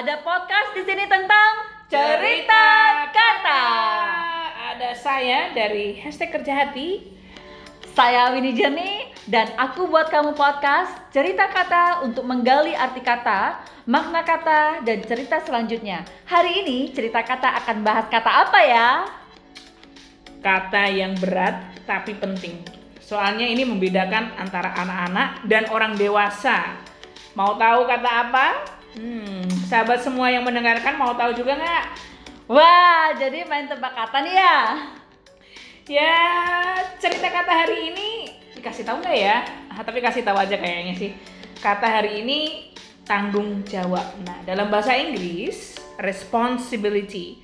Ada 0.00 0.16
podcast 0.24 0.72
di 0.72 0.80
sini 0.88 1.04
tentang 1.04 1.60
cerita 1.92 2.64
kata. 3.12 3.64
Ada 4.72 4.96
saya 4.96 5.52
dari 5.52 5.92
hashtag 6.00 6.40
kerja 6.40 6.56
hati. 6.56 7.04
Saya 7.92 8.32
Winnie 8.32 8.56
Jenny 8.56 9.12
dan 9.28 9.52
aku 9.60 9.92
buat 9.92 10.08
kamu 10.08 10.32
podcast 10.32 10.96
cerita 11.12 11.52
kata 11.52 12.00
untuk 12.00 12.24
menggali 12.24 12.72
arti 12.72 13.04
kata, 13.04 13.60
makna 13.84 14.24
kata, 14.24 14.80
dan 14.88 15.04
cerita 15.04 15.44
selanjutnya. 15.44 16.00
Hari 16.24 16.64
ini 16.64 16.96
cerita 16.96 17.20
kata 17.20 17.60
akan 17.60 17.84
bahas 17.84 18.08
kata 18.08 18.48
apa 18.48 18.60
ya? 18.64 19.04
Kata 20.40 20.88
yang 20.88 21.12
berat 21.20 21.76
tapi 21.84 22.16
penting. 22.16 22.64
Soalnya 23.04 23.44
ini 23.44 23.68
membedakan 23.68 24.32
antara 24.40 24.72
anak-anak 24.80 25.44
dan 25.44 25.68
orang 25.68 25.92
dewasa. 25.92 26.72
Mau 27.36 27.60
tahu 27.60 27.84
kata 27.84 28.08
apa? 28.08 28.79
Hmm, 28.98 29.46
sahabat 29.70 30.02
semua 30.02 30.34
yang 30.34 30.42
mendengarkan 30.42 30.98
mau 30.98 31.14
tahu 31.14 31.30
juga 31.36 31.54
nggak? 31.54 31.84
Wah, 32.50 33.14
jadi 33.14 33.46
main 33.46 33.70
tebak 33.70 33.94
kata 33.94 34.26
nih 34.26 34.34
ya? 34.34 34.58
Ya, 35.86 36.18
cerita 36.98 37.30
kata 37.30 37.52
hari 37.54 37.94
ini 37.94 38.08
dikasih 38.58 38.82
tahu 38.82 38.98
nggak 38.98 39.18
ya? 39.18 39.46
Ah, 39.70 39.86
tapi 39.86 40.02
kasih 40.02 40.26
tahu 40.26 40.34
aja 40.34 40.58
kayaknya 40.58 40.94
sih. 40.98 41.10
Kata 41.62 41.86
hari 41.86 42.26
ini 42.26 42.70
tanggung 43.06 43.62
jawab. 43.66 44.06
Nah, 44.26 44.42
dalam 44.42 44.66
bahasa 44.70 44.98
Inggris, 44.98 45.78
responsibility. 46.02 47.42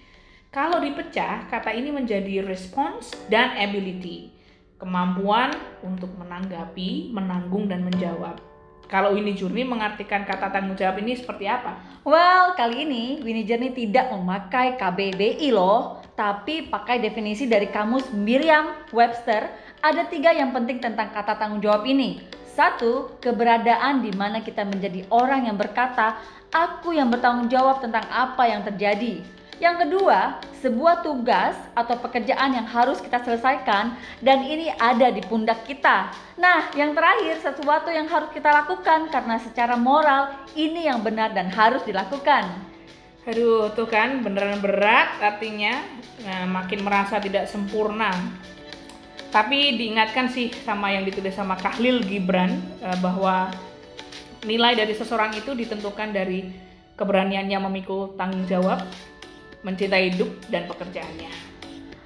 Kalau 0.51 0.81
dipecah, 0.81 1.47
kata 1.47 1.71
ini 1.75 1.93
menjadi 1.93 2.43
response 2.43 3.13
dan 3.31 3.55
ability. 3.61 4.33
Kemampuan 4.83 5.53
untuk 5.85 6.11
menanggapi, 6.17 7.13
menanggung, 7.13 7.69
dan 7.71 7.85
menjawab. 7.85 8.41
Kalau 8.87 9.19
Winnie 9.19 9.35
Journey 9.35 9.67
mengartikan 9.67 10.23
kata 10.23 10.55
tanggung 10.55 10.79
jawab 10.79 11.03
ini 11.03 11.19
seperti 11.19 11.51
apa? 11.51 11.75
Well, 12.07 12.55
kali 12.55 12.87
ini 12.87 13.19
Winnie 13.19 13.43
Journey 13.43 13.75
tidak 13.75 14.15
memakai 14.15 14.79
KBBI 14.79 15.51
loh, 15.51 15.99
tapi 16.15 16.71
pakai 16.71 17.03
definisi 17.03 17.51
dari 17.51 17.67
kamus 17.67 18.15
Miriam 18.15 18.87
Webster. 18.95 19.51
Ada 19.83 20.07
tiga 20.07 20.31
yang 20.31 20.55
penting 20.55 20.79
tentang 20.79 21.11
kata 21.11 21.35
tanggung 21.35 21.59
jawab 21.59 21.83
ini. 21.83 22.23
Satu, 22.47 23.19
keberadaan 23.19 24.07
di 24.07 24.15
mana 24.15 24.41
kita 24.41 24.63
menjadi 24.63 25.05
orang 25.11 25.51
yang 25.51 25.59
berkata, 25.59 26.17
aku 26.55 26.95
yang 26.95 27.11
bertanggung 27.11 27.51
jawab 27.51 27.83
tentang 27.83 28.07
apa 28.07 28.49
yang 28.49 28.63
terjadi. 28.63 29.21
Yang 29.57 29.89
kedua, 29.89 30.37
sebuah 30.61 31.01
tugas 31.01 31.57
atau 31.73 31.97
pekerjaan 31.97 32.53
yang 32.53 32.69
harus 32.69 33.01
kita 33.01 33.25
selesaikan 33.25 33.97
dan 34.21 34.45
ini 34.45 34.69
ada 34.77 35.09
di 35.09 35.25
pundak 35.25 35.65
kita. 35.65 36.13
Nah, 36.37 36.69
yang 36.77 36.93
terakhir, 36.93 37.41
sesuatu 37.41 37.89
yang 37.89 38.05
harus 38.05 38.29
kita 38.37 38.53
lakukan 38.53 39.09
karena 39.09 39.41
secara 39.41 39.81
moral 39.81 40.37
ini 40.53 40.85
yang 40.85 41.01
benar 41.01 41.33
dan 41.33 41.49
harus 41.49 41.81
dilakukan. 41.89 42.45
Aduh, 43.25 43.73
tuh 43.73 43.89
kan 43.89 44.23
beneran 44.23 44.61
berat 44.61 45.19
artinya 45.19 45.83
nah, 46.21 46.45
makin 46.47 46.85
merasa 46.85 47.17
tidak 47.17 47.49
sempurna. 47.49 48.13
Tapi 49.33 49.75
diingatkan 49.75 50.31
sih 50.31 50.53
sama 50.63 50.93
yang 50.93 51.03
ditulis 51.03 51.35
sama 51.35 51.57
Kahlil 51.59 52.05
Gibran 52.05 52.61
eh, 52.85 52.99
bahwa 53.03 53.51
nilai 54.47 54.79
dari 54.79 54.95
seseorang 54.95 55.35
itu 55.35 55.57
ditentukan 55.59 56.15
dari 56.15 56.47
keberaniannya 56.97 57.59
memikul 57.67 58.15
tanggung 58.17 58.47
jawab, 58.49 58.81
mencintai 59.67 60.15
hidup 60.15 60.31
dan 60.47 60.71
pekerjaannya. 60.71 61.31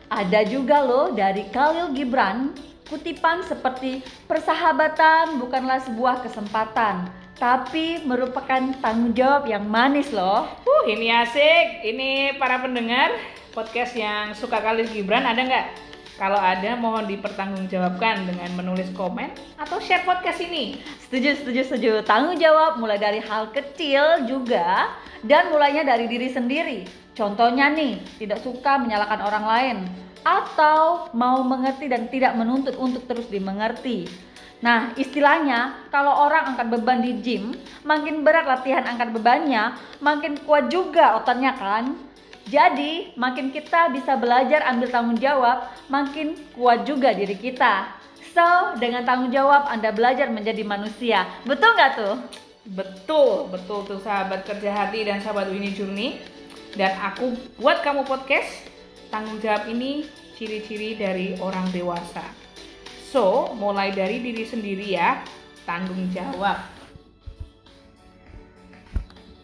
Ada 0.08 0.48
juga 0.48 0.80
loh 0.80 1.12
dari 1.12 1.44
Khalil 1.52 1.92
Gibran 1.92 2.56
kutipan 2.88 3.44
seperti 3.46 4.02
persahabatan 4.26 5.38
bukanlah 5.38 5.78
sebuah 5.84 6.26
kesempatan 6.26 7.06
tapi 7.38 8.04
merupakan 8.04 8.60
tanggung 8.84 9.16
jawab 9.16 9.48
yang 9.48 9.64
manis 9.64 10.12
loh. 10.12 10.44
Uh, 10.66 10.84
ini 10.84 11.08
asik. 11.08 11.88
Ini 11.88 12.36
para 12.36 12.60
pendengar 12.60 13.16
podcast 13.56 13.96
yang 13.96 14.36
suka 14.36 14.60
Khalil 14.60 14.84
Gibran 14.92 15.24
ada 15.24 15.40
nggak? 15.40 15.66
Kalau 16.20 16.36
ada 16.36 16.76
mohon 16.76 17.08
dipertanggungjawabkan 17.08 18.28
dengan 18.28 18.52
menulis 18.52 18.92
komen 18.92 19.32
atau 19.56 19.80
share 19.80 20.04
podcast 20.04 20.44
ini. 20.44 20.76
Setuju, 21.08 21.40
setuju, 21.40 21.60
setuju. 21.64 21.92
Tanggung 22.04 22.36
jawab 22.36 22.76
mulai 22.76 23.00
dari 23.00 23.24
hal 23.24 23.48
kecil 23.56 24.28
juga 24.28 24.92
dan 25.24 25.48
mulainya 25.48 25.80
dari 25.80 26.04
diri 26.12 26.28
sendiri. 26.28 26.84
Contohnya 27.16 27.72
nih, 27.72 28.04
tidak 28.20 28.44
suka 28.44 28.76
menyalahkan 28.76 29.20
orang 29.24 29.44
lain 29.48 29.76
atau 30.20 31.08
mau 31.16 31.40
mengerti 31.40 31.88
dan 31.88 32.12
tidak 32.12 32.36
menuntut 32.36 32.76
untuk 32.76 33.08
terus 33.08 33.24
dimengerti. 33.32 34.04
Nah, 34.60 34.92
istilahnya 35.00 35.88
kalau 35.88 36.12
orang 36.28 36.52
angkat 36.52 36.68
beban 36.68 37.00
di 37.00 37.16
gym, 37.24 37.56
makin 37.80 38.20
berat 38.20 38.44
latihan 38.44 38.84
angkat 38.84 39.08
bebannya, 39.16 39.72
makin 40.04 40.36
kuat 40.44 40.68
juga 40.68 41.16
ototnya 41.16 41.56
kan? 41.56 41.96
Jadi, 42.48 43.12
makin 43.18 43.52
kita 43.52 43.92
bisa 43.92 44.16
belajar 44.16 44.64
ambil 44.70 44.88
tanggung 44.88 45.18
jawab, 45.20 45.68
makin 45.92 46.38
kuat 46.56 46.88
juga 46.88 47.12
diri 47.12 47.36
kita. 47.36 48.00
So, 48.30 48.78
dengan 48.78 49.02
tanggung 49.02 49.34
jawab 49.34 49.66
Anda 49.66 49.90
belajar 49.90 50.30
menjadi 50.30 50.62
manusia. 50.62 51.26
Betul 51.44 51.74
nggak 51.74 51.92
tuh? 51.98 52.16
Betul, 52.70 53.50
betul 53.50 53.82
tuh 53.84 54.00
sahabat 54.00 54.46
kerja 54.46 54.70
hati 54.70 55.02
dan 55.02 55.18
sahabat 55.18 55.50
Winnie 55.50 55.74
Journey. 55.74 56.22
Dan 56.78 56.94
aku 57.02 57.34
buat 57.58 57.82
kamu 57.82 58.06
podcast, 58.06 58.70
tanggung 59.10 59.42
jawab 59.42 59.66
ini 59.66 60.06
ciri-ciri 60.38 60.94
dari 60.94 61.34
orang 61.42 61.66
dewasa. 61.74 62.22
So, 63.10 63.50
mulai 63.58 63.90
dari 63.90 64.22
diri 64.22 64.46
sendiri 64.46 64.94
ya, 64.94 65.18
tanggung 65.66 66.14
jawab. 66.14 66.79